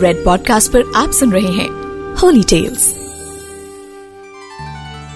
[0.00, 1.68] Red podcast पर आप सुन रहे हैं
[2.14, 3.02] होली टेल्स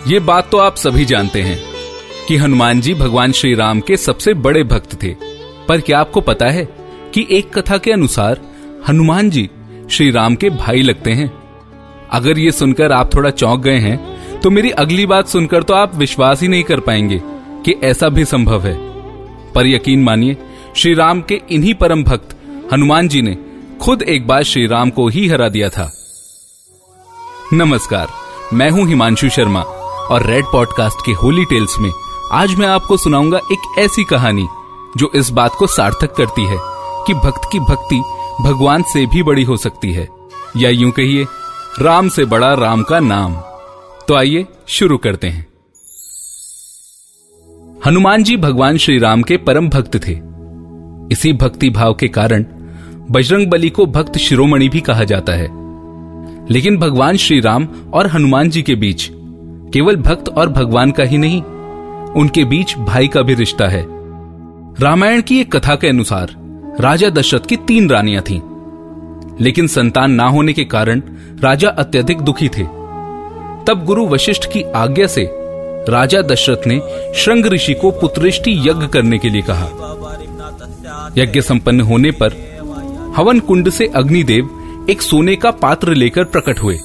[0.08, 1.60] ये बात तो आप सभी जानते हैं
[2.28, 5.16] कि हनुमान जी भगवान श्री राम के सबसे बड़े भक्त थे।
[5.68, 6.64] पर क्या आपको पता है
[7.14, 8.40] कि एक कथा के अनुसार
[8.88, 9.50] हनुमान जी
[9.90, 11.32] श्री राम के भाई लगते हैं?
[12.10, 15.96] अगर ये सुनकर आप थोड़ा चौंक गए हैं तो मेरी अगली बात सुनकर तो आप
[15.96, 17.22] विश्वास ही नहीं कर पाएँगे
[17.64, 18.74] कि ऐसा भी संभव है।
[19.52, 20.36] पर यकीन मानिए,
[20.76, 22.36] श्री राम के इन्हीं परम भक्त
[22.72, 23.38] हनुमान जी ने
[23.82, 25.92] खुद एक बार श्री राम को ही हरा दिया था।
[27.52, 28.08] नमस्कार,
[28.52, 29.62] मैं हूँ हिमांशु शर्मा
[30.10, 31.90] और रेड पॉडकास्ट के होली टेल्स में
[32.32, 34.46] आज मैं आपको सुनाऊँगा एक ऐसी कहानी
[34.96, 36.56] जो इस बात को सार्थक करती है
[37.06, 38.02] कि भक्त की भक्ति
[38.40, 40.08] भगवान से भी बड़ी हो सकती है।
[40.56, 41.26] या यूँ कहिए,
[41.80, 43.34] राम से बड़ा राम का नाम।
[44.08, 45.46] तो आइए शुरू करते हैं।
[47.86, 50.36] हनुमान जी भगवान श्री राम के परम भक्त थे।
[51.12, 52.44] इसी भक्ति भाव के कारण
[53.10, 55.48] बजरंग बली को भक्त शिरोमणि भी कहा जाता है।
[56.50, 59.08] लेकिन भगवान श्री राम और हनुमान जी के बीच
[59.72, 61.42] केवल भक्त और भगवान का ही नहीं
[62.12, 63.84] उनके बीच भाई का भी रिश्ता है।
[64.80, 66.34] रामायण की एक कथा के अनुसार
[66.80, 68.40] राजा दशरथ की तीन रानियाँ थीं,
[69.40, 71.02] लेकिन संतान ना होने के कारण
[71.40, 72.62] राजा अत्यधिक दुखी थे।
[73.66, 75.28] तब गुरु वशिष्ठ की आज्ञा से
[75.88, 76.80] राजा दशरथ ने
[77.14, 79.66] श्रृंग ऋषि को पुत्रिष्टि यज्ञ करने के लिए कहा।
[81.18, 82.55] यज्ञ संपन्न होने पर
[83.16, 86.78] हवन कुंड से अग्निदेव एक सोने का पात्र लेकर प्रकट हुए।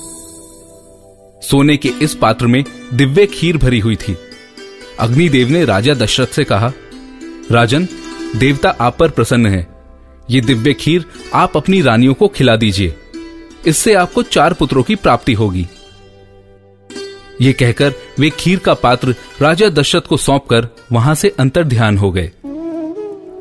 [1.49, 4.17] सोने के इस पात्र में दिव्य खीर भरी हुई थी।
[4.99, 6.71] अग्निदेव ने राजा दशरथ से कहा,
[7.51, 7.87] राजन,
[8.35, 9.67] देवता आप पर प्रसन्न है।
[10.29, 12.95] ये दिव्य खीर आप अपनी रानियों को खिला दीजिए।
[13.67, 15.67] इससे आपको चार पुत्रों की प्राप्ति होगी।
[17.41, 22.11] ये कहकर वे खीर का पात्र राजा दशरथ को सौंपकर वहाँ से अंतर ध्यान हो
[22.11, 22.31] गए।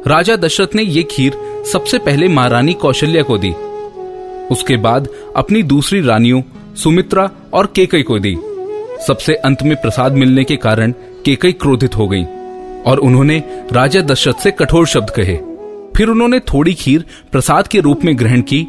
[0.06, 1.32] राजा दशरथ ने ये खीर
[1.72, 3.50] सबसे पहले महारानी कौशल्या को दी।
[4.50, 6.42] उसके बाद अपनी दूसरी रानियों,
[6.74, 8.36] सुमित्रा और केकई को दी।
[9.06, 10.92] सबसे अंत में प्रसाद मिलने के कारण
[11.24, 12.24] केकई क्रोधित हो गई
[12.86, 15.36] और उन्होंने राजा दशरथ से कठोर शब्द कहे।
[15.96, 18.66] फिर उन्होंने थोड़ी खीर प्रसाद के रूप में ग्रहण की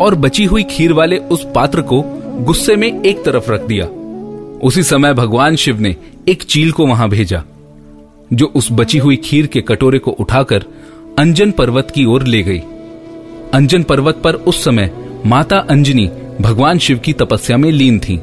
[0.00, 2.02] और बची हुई खीर वाले उस पात्र को
[2.40, 3.86] गुस्से में एक तरफ़ रख दिया।
[4.62, 5.96] उसी समय भगवान शिव ने
[6.28, 7.44] एक चील को वहाँ भेजा।
[8.34, 10.64] जो उस बची हुई खीर के कटोरे को उठाकर
[11.18, 12.62] अंजन पर्वत की ओर ले गई।
[13.54, 14.90] अंजन पर्वत पर उस समय
[15.26, 18.20] माता अंजनी भगवान शिव की तपस्या में लीन थी।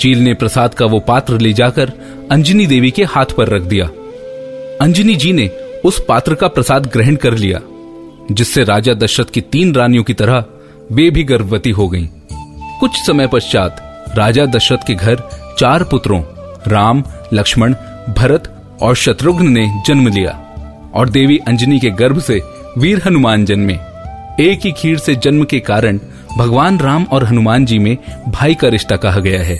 [0.00, 1.92] चील ने प्रसाद का वो पात्र ले जाकर
[2.30, 3.86] अंजनी देवी के हाथ पर रख दिया।
[4.80, 5.50] अंजनी जी ने
[5.84, 7.60] उस पात्र का प्रसाद ग्रहण कर लिया,
[8.32, 10.44] जिससे राजा दशरथ की तीन रानियों की तरह
[10.92, 12.06] वे भी गर्भवती हो गईं।
[12.80, 13.82] कुछ समय पश्चात
[14.16, 15.22] राजा दशरथ के घर
[15.58, 16.22] चार पुत्रों,
[16.68, 17.74] राम, लक्ष्मण,
[18.16, 20.32] भरत और शत्रुघ्न ने जन्म लिया
[20.94, 22.40] और देवी अंजनी के गर्भ से
[22.78, 23.74] वीर हनुमान जन्मे।
[24.40, 25.98] एक ही खीर से जन्म के कारण
[26.36, 27.96] भगवान राम और हनुमान जी में
[28.28, 29.58] भाई का रिश्ता कहा गया है।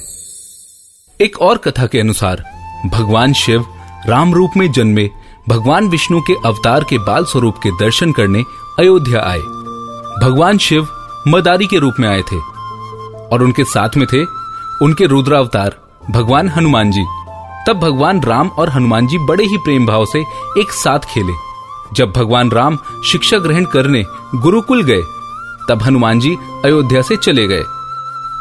[1.21, 2.45] एक और कथा के अनुसार
[2.87, 3.65] भगवान शिव
[4.07, 5.09] राम रूप में जन्मे
[5.49, 8.43] भगवान विष्णु के अवतार के बाल स्वरूप के दर्शन करने
[8.79, 9.41] अयोध्या आए।
[10.23, 10.89] भगवान शिव
[11.29, 12.37] मदारी के रूप में आए थे
[13.27, 14.25] और उनके साथ में थे
[14.85, 15.77] उनके रुद्रावतार
[16.11, 17.05] भगवान हनुमान जी।
[17.67, 20.21] तब भगवान राम और हनुमान जी बड़े ही प्रेम भाव से
[20.59, 21.33] एक साथ खेले।
[21.93, 24.05] जब भगवान राम शिक्षा ग्रहण करने
[24.35, 25.03] गुरुकुल गए,
[25.69, 27.63] तब हनुमान जी अयोध्या से चले गए।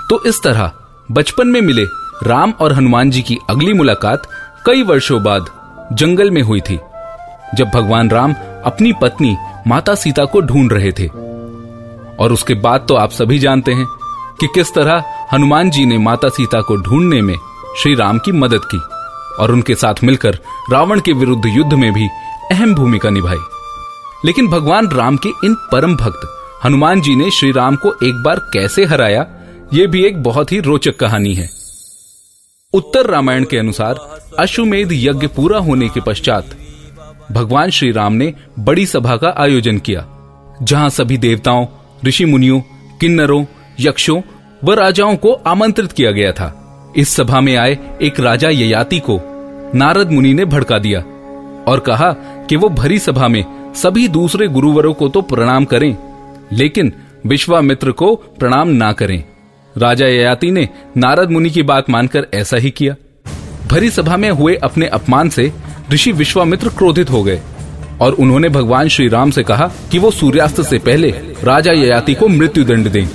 [0.09, 0.71] तो इस तरह
[1.11, 1.83] बचपन में मिले
[2.23, 4.27] राम और हनुमान जी की अगली मुलाकात
[4.65, 5.49] कई वर्षों बाद
[5.93, 6.79] जंगल में हुई थी,
[7.55, 8.33] जब भगवान राम
[8.65, 9.35] अपनी पत्नी
[9.67, 11.07] माता सीता को ढूंढ रहे थे।
[12.19, 13.85] और उसके बाद तो आप सभी जानते हैं
[14.39, 15.03] कि किस तरह
[15.33, 17.35] हनुमान जी ने माता सीता को ढूँढने में
[17.77, 18.81] श्री राम की मदद की।
[19.39, 20.39] और उनके साथ मिलकर
[20.71, 22.07] रावण के विरुद्ध युद्ध में भी
[22.51, 23.37] अहम भूमिका निभाई।
[24.25, 26.31] लेकिन भगवान राम के इन परम भक्त,
[26.65, 29.27] हनुमान जी ने श्री राम को एक बार कैसे हराया,
[29.73, 31.49] ये भी एक बहुत ही रोचक कहानी है।
[32.73, 36.45] उत्तर रामायण के अनुसार अश्वमेध यज्ञ पूरा होने के पश्चात
[37.31, 40.05] भगवान श्री राम ने बड़ी सभा का आयोजन किया,
[40.61, 41.67] जहाँ सभी देवताओं,
[42.05, 42.59] ऋषि मुनियों,
[42.99, 43.45] किन्नरों,
[43.79, 44.21] यक्षों
[44.63, 46.61] व राजाओं को आमंत्रित किया गया था।
[46.97, 49.19] इस सभा में आए एक राजा ययाति को
[49.75, 50.99] नारद मुनि ने भड़का दिया
[51.67, 52.11] और कहा
[52.49, 53.43] कि वो भरी सभा में
[53.75, 55.95] सभी दूसरे गुरुवरों को तो प्रणाम करें,
[56.53, 56.91] लेकिन
[57.25, 59.23] विश्वामित्र को प्रणाम ना करें।
[59.75, 62.95] राजा ययाति ने नारद मुनि की बात मानकर ऐसा ही किया।
[63.67, 65.51] भरी सभा में हुए अपने अपमान से
[65.91, 67.41] ऋषि विश्वामित्र क्रोधित हो गए
[68.01, 71.09] और उन्होंने भगवान श्री राम से कहा कि वो सूर्यास्त से पहले
[71.43, 73.07] राजा ययाति को मृत्यु दंड दें।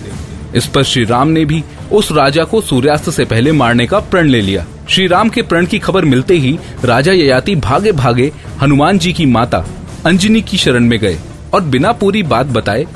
[0.54, 4.28] इस पर श्री राम ने भी उस राजा को सूर्यास्त से पहले मारने का प्रण
[4.28, 8.98] ले लिया। श्री राम के प्रण की खबर मिलते ही राजा ययाति भागे भागे हनुमान
[8.98, 9.64] जी की माता
[10.06, 11.18] अंजनी की शरण में गए
[11.54, 12.86] और बिना पूरी बात बताए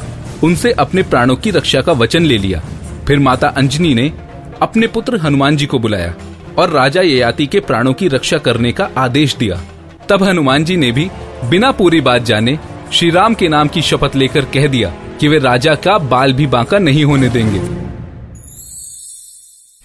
[0.43, 2.63] उनसे अपने प्राणों की रक्षा का वचन ले लिया।
[3.07, 4.13] फिर माता अंजनी ने
[4.63, 6.15] अपने पुत्र हनुमान जी को बुलाया
[6.59, 9.61] और राजा ययाति के प्राणों की रक्षा करने का आदेश दिया।
[10.09, 11.09] तब हनुमान जी ने भी
[11.45, 12.59] बिना पूरी बात जाने
[12.93, 16.47] श्री राम के नाम की शपथ लेकर कह दिया कि वे राजा का बाल भी
[16.47, 17.84] बांका नहीं होने देंगे।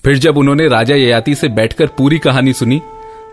[0.10, 2.82] फिर जब उन्होंने राजा ययाति से बैठकर पूरी कहानी सुनी,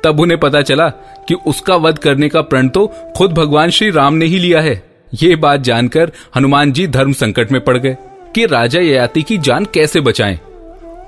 [0.04, 0.88] तब उन्हें पता चला
[1.28, 4.82] कि उसका वध करने का प्रण तो खुद भगवान श्री राम ने ही लिया है।
[5.14, 7.96] ये बात जानकर हनुमान जी धर्म संकट में पड़ गए
[8.34, 10.40] कि राजा ययाति की जान कैसे बचाएँ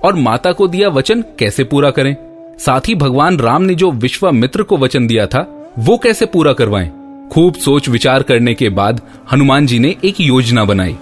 [0.04, 2.16] और माता को दिया वचन कैसे पूरा करें।
[2.58, 6.90] साथ ही भगवान राम ने जो विश्वामित्र को वचन दिया था, वो कैसे पूरा करवाएँ?
[7.32, 10.96] खूब सोच विचार करने के बाद हनुमान जी ने एक योजना बनाई।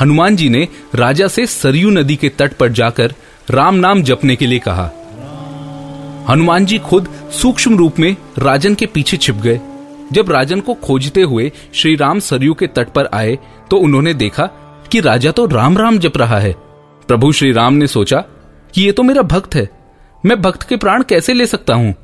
[0.00, 3.14] हनुमान जी ने राजा से सरयू नदी के तट पर जाकर
[3.50, 4.84] राम नाम जपने के लिए कहा।
[6.28, 9.60] हनुमान जी खुद सूक्ष्म रूप में राजन के पीछे छिप गए।
[10.12, 13.38] जब राजन को खोजते हुए श्री राम सरयू के तट पर आए
[13.70, 14.46] तो उन्होंने देखा
[14.92, 16.52] कि राजा तो राम राम जप रहा है।
[17.08, 18.24] प्रभु श्री राम ने सोचा
[18.74, 19.68] कि ये तो मेरा भक्त है।
[20.26, 21.94] मैं भक्त के प्राण कैसे ले सकता हूँ?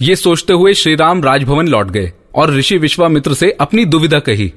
[0.00, 4.52] ये सोचते हुए श्री राम राजभवन लौट गए और ऋषि विश्वामित्र से अपनी दुविधा कही।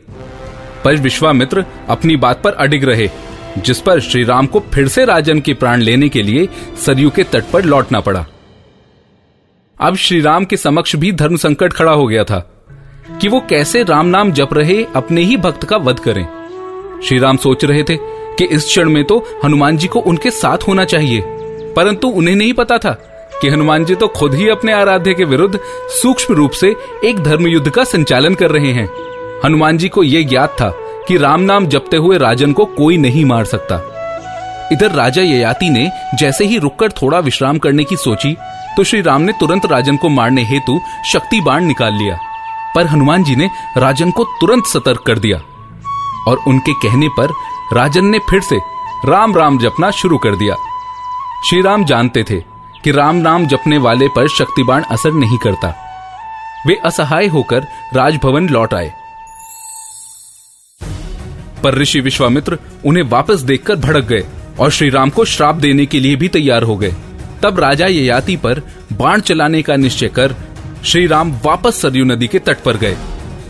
[0.83, 3.09] पर विश्वामित्र अपनी बात पर अडिग रहे।
[3.57, 6.47] जिस पर श्री राम को फिर से राजन के प्राण लेने के लिए
[6.85, 8.25] सरयू के तट पर लौटना पड़ा।
[9.79, 12.39] अब श्री राम के समक्ष भी धर्म संकट खड़ा हो गया था
[13.21, 16.25] कि वो कैसे राम नाम जप रहे, अपने ही भक्त का वध करें।
[17.03, 17.97] श्री राम सोच रहे थे
[18.37, 21.21] कि इस क्षण में तो हनुमान जी को उनके साथ होना चाहिए,
[21.75, 22.91] परंतु उन्हें नहीं पता था
[23.41, 25.59] कि हनुमान जी तो खुद ही अपने आराध्य के विरुद्ध
[25.93, 28.89] सूक्ष्म रूप से एक धर्म युद्ध का संचालन कर रहे हैं।
[29.45, 30.69] हनुमान जी को यह ज्ञात था
[31.07, 33.75] कि राम नाम जपते हुए राजन को कोई नहीं मार सकता।
[34.71, 35.89] इधर राजा ययाति ने
[36.19, 38.35] जैसे ही रुककर थोड़ा विश्राम करने की सोची
[38.77, 42.17] तो श्री राम ने तुरंत राजन को मारने हेतु शक्ति बाण निकाल लिया।
[42.75, 45.37] पर हनुमान जी ने राजन को तुरंत सतर्क कर दिया
[46.27, 47.33] और उनके कहने पर
[47.73, 48.57] राजन ने फिर से
[49.05, 50.55] राम राम जपना शुरू कर दिया।
[51.49, 52.39] श्री राम जानते थे
[52.83, 55.73] कि राम नाम जपने वाले पर शक्तिबाण असर नहीं करता।
[56.67, 58.93] वे असहाय होकर राजभवन लौट आए।
[61.63, 64.23] पर ऋषि विश्वामित्र उन्हें वापस देखकर भड़क गए
[64.59, 66.93] और श्री राम को श्राप देने के लिए भी तैयार हो गए।
[67.43, 68.61] तब राजा ययाति पर
[68.93, 70.35] बाण चलाने का निश्चय कर
[70.85, 72.95] श्री राम वापस सरयू नदी के तट पर गए।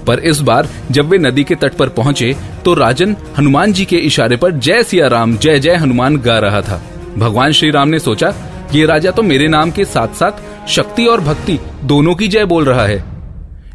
[0.08, 3.98] पर इस बार जब वे नदी के तट पर पहुँचे तो राजन हनुमान जी के
[3.98, 6.82] इशारे पर जय सिया राम, जय जय हनुमान गा रहा था।
[7.18, 8.34] भगवान श्री राम ने सोचा,
[8.74, 12.66] ये राजा तो मेरे नाम के साथ साथ शक्ति और भक्ति दोनों की जय बोल
[12.66, 13.04] रहा है।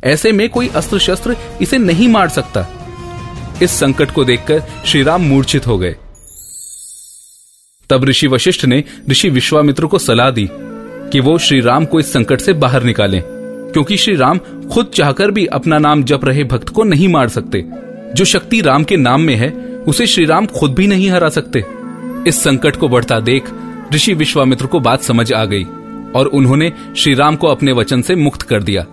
[0.04, 2.66] ऐसे में कोई अस्त्र शस्त्र इसे नहीं मार सकता।
[3.62, 5.96] इस संकट को देखकर श्री राम मूर्छित हो गए।
[7.90, 10.48] तब ऋषि वशिष्ठ ने ऋषि विश्वामित्र को सलाह दी
[11.12, 13.22] कि वो श्री राम को इस संकट से बाहर निकालें,
[13.72, 14.38] क्योंकि श्री राम
[14.72, 17.64] खुद चाहकर भी अपना नाम जप रहे भक्त को नहीं मार सकते।
[18.14, 19.50] जो शक्ति राम के नाम में है,
[19.88, 21.64] उसे श्री राम खुद भी नहीं हरा सकते।
[22.28, 23.50] इस संकट को बढ़ता देख
[23.94, 25.64] ऋषि विश्वामित्र को बात समझ आ गई
[26.14, 28.86] और उन्होंने श्री राम को अपने वचन से मुक्त कर दिया।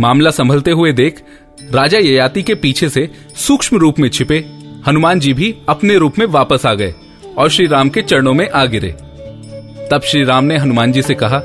[0.00, 1.22] मामला संभलते हुए देख
[1.62, 4.38] राजा ययाति के पीछे से सूक्ष्म रूप में छिपे,
[4.86, 6.94] हनुमान जी भी अपने रूप में वापस आ गए
[7.38, 8.90] और श्री राम के चरणों में आ गिरे।
[9.90, 11.42] तब श्री राम ने हनुमान जी से कहा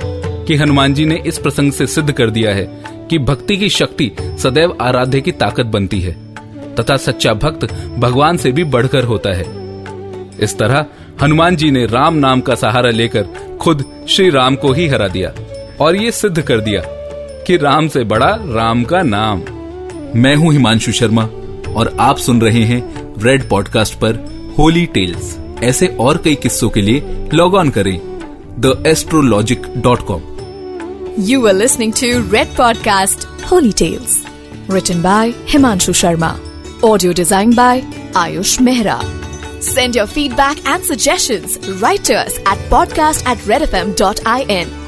[0.48, 2.66] कि हनुमान जी ने इस प्रसंग से सिद्ध कर दिया है
[3.10, 6.36] कि भक्ति की शक्ति सदैव आराध्य की ताकत बनती है,
[6.76, 9.46] तथा सच्चा भक्त भगवान से भी बढ़कर होता है।
[10.40, 10.86] इस तरह
[11.22, 13.28] हनुमान जी ने राम नाम का सहारा लेकर
[13.62, 15.34] खुद श्री राम को ही हरा दिया
[15.82, 16.82] और ये सिद्ध कर दिया
[17.48, 19.44] कि राम से बड़ा राम का नाम।
[20.16, 21.24] मैं हूँ हिमांशु शर्मा
[21.78, 22.82] और आप सुन रहे हैं
[23.24, 24.16] रेड पॉडकास्ट पर
[24.58, 27.98] होली टेल्स ऐसे और कई किस्सों के लिए लॉग ऑन करें
[28.60, 30.22] the astrologic dot com
[31.30, 34.24] you are listening to Red podcast Holi tales
[34.72, 36.36] return by Himanshu Sharma
[36.84, 37.84] audio design by
[38.18, 39.00] Ayush Mehra
[39.64, 44.83] send your feedback and suggestion writers at podcast at Red F M dot I N